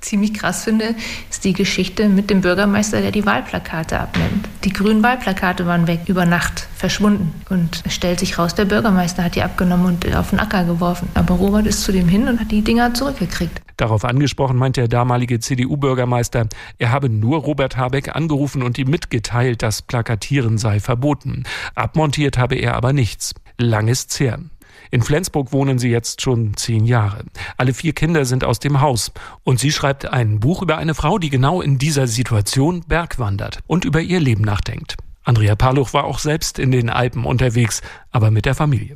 [0.00, 0.94] ziemlich krass finde,
[1.30, 4.48] ist die Geschichte mit dem Bürgermeister, der die Wahlplakate abnimmt.
[4.64, 7.32] Die grünen Wahlplakate waren weg, über Nacht verschwunden.
[7.48, 11.08] Und es stellt sich raus, der Bürgermeister hat die abgenommen und auf den Acker geworfen.
[11.14, 13.60] Aber Robert ist zu dem hin und hat die Dinger zurückgekriegt.
[13.76, 19.62] Darauf angesprochen meint der damalige CDU-Bürgermeister, er habe nur Robert Habeck angerufen und ihm mitgeteilt,
[19.62, 21.44] dass Plakatieren sei verboten.
[21.74, 23.34] Abmontiert habe er aber nichts.
[23.56, 24.50] Langes Zehren.
[24.90, 27.24] In Flensburg wohnen sie jetzt schon zehn Jahre.
[27.56, 29.12] Alle vier Kinder sind aus dem Haus.
[29.44, 33.84] Und sie schreibt ein Buch über eine Frau, die genau in dieser Situation bergwandert und
[33.84, 34.96] über ihr Leben nachdenkt.
[35.24, 38.94] Andrea Paluch war auch selbst in den Alpen unterwegs, aber mit der Familie.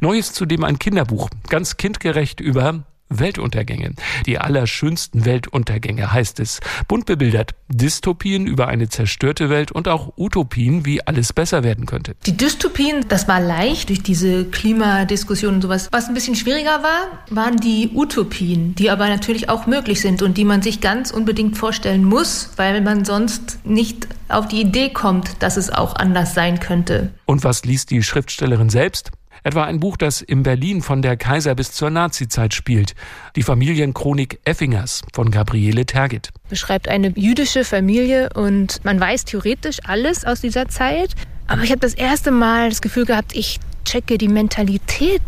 [0.00, 3.94] Neues zudem ein Kinderbuch, ganz kindgerecht über Weltuntergänge.
[4.26, 6.60] Die allerschönsten Weltuntergänge heißt es.
[6.88, 7.54] Bunt bebildert.
[7.68, 12.14] Dystopien über eine zerstörte Welt und auch Utopien, wie alles besser werden könnte.
[12.26, 15.88] Die Dystopien, das war leicht durch diese Klimadiskussion und sowas.
[15.92, 20.36] Was ein bisschen schwieriger war, waren die Utopien, die aber natürlich auch möglich sind und
[20.36, 25.42] die man sich ganz unbedingt vorstellen muss, weil man sonst nicht auf die Idee kommt,
[25.42, 27.12] dass es auch anders sein könnte.
[27.26, 29.12] Und was liest die Schriftstellerin selbst?
[29.46, 32.96] Etwa ein Buch, das in Berlin von der Kaiser bis zur Nazizeit spielt.
[33.36, 36.30] Die Familienchronik Effingers von Gabriele Tergit.
[36.48, 41.12] Beschreibt eine jüdische Familie und man weiß theoretisch alles aus dieser Zeit.
[41.46, 45.22] Aber ich habe das erste Mal das Gefühl gehabt, ich checke die Mentalität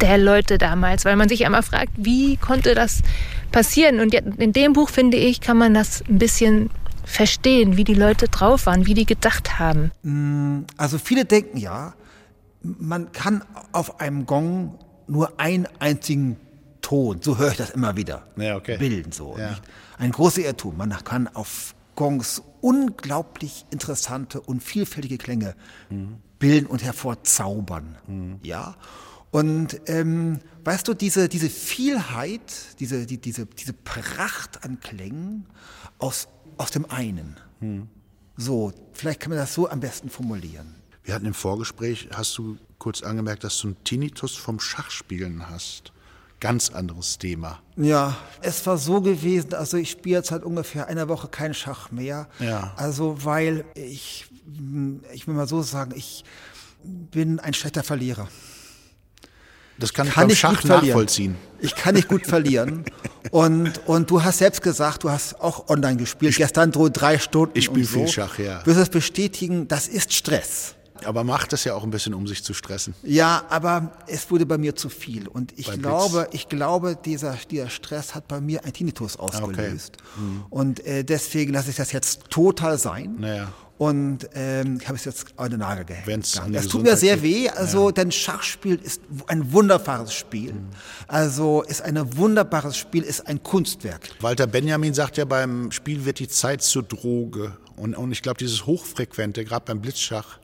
[0.00, 3.02] der Leute damals, weil man sich einmal fragt, wie konnte das
[3.52, 4.00] passieren?
[4.00, 6.68] Und in dem Buch, finde ich, kann man das ein bisschen
[7.04, 9.92] verstehen, wie die Leute drauf waren, wie die gedacht haben.
[10.76, 11.94] Also viele denken ja,
[12.62, 16.36] man kann auf einem Gong nur einen einzigen
[16.80, 18.76] Ton, so höre ich das immer wieder, Ja, okay.
[18.76, 19.12] bilden.
[19.12, 19.50] So, Ja.
[19.50, 19.62] nicht?
[19.98, 20.76] Ein großer Irrtum.
[20.76, 25.54] Man kann auf Gongs unglaublich interessante und vielfältige Klänge
[26.38, 27.96] bilden und hervorzaubern.
[28.42, 28.76] Ja.
[29.30, 35.46] Und ähm, weißt du, diese, diese Vielheit, diese, die, diese, diese Pracht an Klängen
[35.98, 37.36] aus, aus dem einen.
[38.36, 40.74] So, vielleicht kann man das so am besten formulieren.
[41.04, 45.92] Wir hatten im Vorgespräch, hast du kurz angemerkt, dass du einen Tinnitus vom Schachspielen hast.
[46.40, 47.60] Ganz anderes Thema.
[47.76, 51.92] Ja, es war so gewesen, also ich spiele jetzt seit ungefähr einer Woche keinen Schach
[51.92, 52.28] mehr.
[52.40, 52.72] Ja.
[52.76, 54.26] Also weil ich,
[55.12, 56.24] ich will mal so sagen, ich
[56.82, 58.28] bin ein schlechter Verlierer.
[59.78, 61.36] Das kann ich Kann beim ich Schach nachvollziehen.
[61.60, 62.84] Ich kann nicht gut verlieren.
[63.30, 67.56] Und, und du hast selbst gesagt, du hast auch online gespielt, gestern so drei Stunden.
[67.56, 67.98] ich spiel und so.
[68.00, 68.66] viel Schach, ja.
[68.66, 70.74] Wirst du es bestätigen, das ist Stress.
[71.04, 72.94] Aber macht das ja auch ein bisschen, um sich zu stressen.
[73.02, 75.28] Ja, aber es wurde bei mir zu viel.
[75.28, 75.82] Und ich Bei Blitz.
[75.82, 79.96] glaube, ich glaube, dieser, dieser Stress hat bei mir ein Tinnitus ausgelöst.
[80.50, 83.16] Und äh, deswegen lasse ich das jetzt total sein.
[83.18, 83.52] Naja.
[83.78, 86.06] Und ähm, ich habe es jetzt an den Nagel gehängt.
[86.06, 87.48] Wenn's an Das tut mir sehr weh.
[87.48, 90.54] Also, denn Schachspiel ist ein wunderbares Spiel.
[91.08, 94.08] Also ist ein wunderbares Spiel, ist ein Kunstwerk.
[94.20, 97.56] Walter Benjamin sagt ja, beim Spiel wird die Zeit zur Droge.
[97.74, 100.38] Und, und ich glaube, dieses Hochfrequente, gerade beim Blitzschach,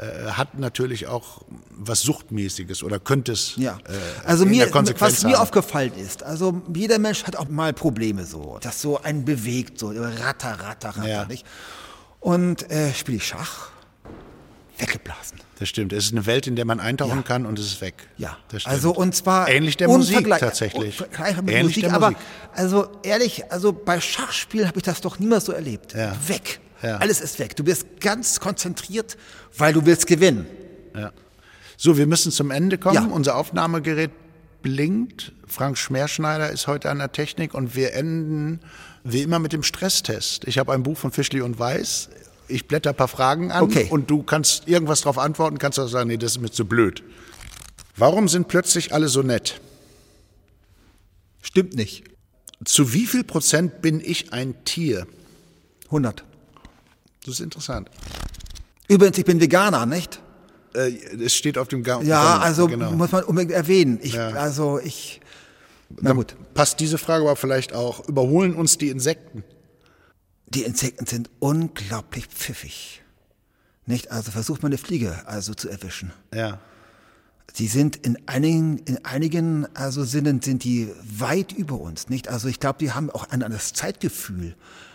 [0.00, 3.92] äh, hat natürlich auch was Suchtmäßiges oder könnte es Ja, äh,
[4.26, 5.42] also mir, was mir haben.
[5.42, 9.88] aufgefallen ist, also jeder Mensch hat auch mal Probleme so, das so einen bewegt, so
[9.90, 11.24] ratter, ratter, ratter, Ja.
[11.26, 11.44] nicht?
[12.20, 13.70] Und äh, spiele ich Schach,
[14.78, 15.38] weggeblasen.
[15.58, 15.92] Das stimmt.
[15.92, 17.22] Es ist eine Welt, in der man eintauchen Ja.
[17.22, 18.08] kann und es ist weg.
[18.16, 18.74] Ja, das stimmt.
[18.74, 21.02] also und zwar ähnlich der Musik tatsächlich.
[21.46, 22.26] Ähnlich Musik, der aber Musik.
[22.54, 25.92] also ehrlich, also bei Schachspielen habe ich das doch niemals so erlebt.
[25.94, 26.16] Ja.
[26.26, 26.60] Weg.
[26.82, 26.96] Ja.
[26.96, 27.56] Alles ist weg.
[27.56, 29.16] Du bist ganz konzentriert,
[29.56, 30.46] weil du willst gewinnen.
[31.76, 32.94] So, wir müssen zum Ende kommen.
[32.94, 33.04] Ja.
[33.04, 34.10] Unser Aufnahmegerät
[34.62, 35.32] blinkt.
[35.46, 38.60] Frank Schmerschneider ist heute an der Technik und wir enden
[39.02, 40.46] wie immer mit dem Stresstest.
[40.46, 42.10] Ich habe ein Buch von Fischli und Weiß.
[42.48, 43.86] Ich blätter ein paar Fragen an Okay.
[43.88, 47.02] und du kannst irgendwas darauf antworten, kannst auch sagen, nee, das ist mir zu blöd.
[47.96, 49.60] Warum sind plötzlich alle so nett?
[51.42, 52.04] Stimmt nicht.
[52.64, 55.06] Zu wie viel Prozent bin ich ein Tier?
[55.86, 56.24] 100.
[57.24, 57.90] Das ist interessant.
[58.88, 60.20] Übrigens, ich bin Veganer, nicht?
[60.74, 60.92] Äh,
[61.24, 62.92] Es steht auf dem Ga Ja, also genau.
[62.92, 63.98] muss man unbedingt erwähnen.
[64.02, 64.28] Ich, Ja.
[64.30, 65.20] Also ich,
[65.90, 66.36] na Dann gut.
[66.54, 68.08] Passt diese Frage aber vielleicht auch.
[68.08, 69.44] Überholen uns die Insekten?
[70.46, 73.02] Die Insekten sind unglaublich pfiffig.
[73.86, 74.10] Nicht?
[74.10, 76.12] Also versucht mal eine Fliege also zu erwischen.
[76.34, 76.60] Ja.
[77.52, 82.28] Sie sind in einigen, in einigen also Sinnen sind die weit über uns, nicht?
[82.28, 84.54] Also ich glaube, die haben auch ein anderes Zeitgefühl,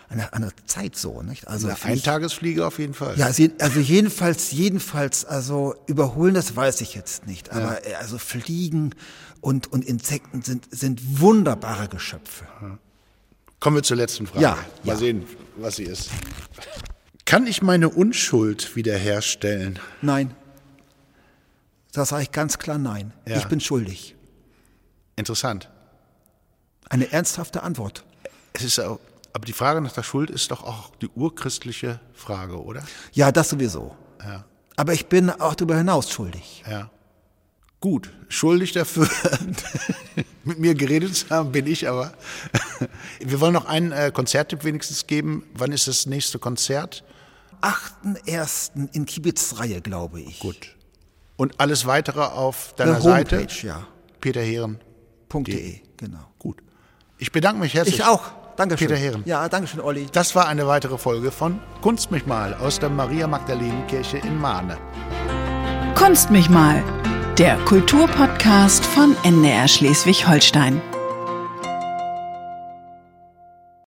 [0.09, 1.47] eine andere Zeit so, nicht?
[1.47, 3.17] Also Eine finde ich- Eintagesfliege auf jeden Fall.
[3.17, 7.51] ja, also jedenfalls, jedenfalls, also überholen, das weiß ich jetzt nicht.
[7.51, 8.93] Aber äh, also Fliegen
[9.41, 12.45] und, und Insekten sind, sind wunderbare Geschöpfe.
[13.59, 14.41] Kommen wir zur letzten Frage.
[14.41, 14.51] Ja,
[14.83, 14.95] Mal ja.
[14.95, 15.25] sehen,
[15.57, 16.09] was sie ist.
[17.25, 19.79] Kann ich meine Unschuld wiederherstellen?
[20.03, 20.35] Nein.
[21.93, 23.13] Da sage ich ganz klar nein.
[23.27, 23.37] Ja.
[23.37, 24.15] Ich bin schuldig.
[25.15, 25.69] Interessant.
[26.89, 28.03] Eine ernsthafte Antwort.
[28.53, 28.99] Es ist auch,
[29.35, 32.81] aber die Frage nach der Schuld ist doch auch die urchristliche Frage, oder?
[33.11, 33.93] Ja, das sowieso.
[34.23, 34.45] Ja.
[34.77, 36.63] Aber ich bin auch darüber hinaus schuldig.
[36.71, 36.89] Ja.
[37.81, 39.09] Gut, schuldig dafür,
[40.45, 42.13] mit mir geredet zu haben, bin ich aber.
[43.19, 45.43] Wir wollen noch einen äh, Konzerttipp wenigstens geben.
[45.53, 47.03] Wann ist das nächste Konzert?
[47.61, 48.93] 8.1.
[48.93, 50.39] in Kibitzreihe, glaube ich.
[50.39, 50.77] Gut.
[51.35, 53.39] Und alles weitere auf deiner Seite?
[53.39, 53.85] Homepage, ja.
[54.21, 54.79] Peterheeren.
[55.29, 56.25] .de, genau.
[56.39, 56.63] Gut.
[57.17, 57.95] Ich bedanke mich herzlich.
[57.95, 58.44] Ich auch.
[58.55, 58.87] Dankeschön.
[58.87, 59.23] Peter Heeren.
[59.25, 60.07] Ja, Dankeschön, Olli.
[60.11, 64.39] Das war eine weitere Folge von Kunst mich mal aus der Maria Magdalenen Kirche in
[64.39, 64.77] Mahne.
[65.95, 66.83] Kunst mich mal,
[67.37, 70.81] der Kulturpodcast von NDR Schleswig-Holstein.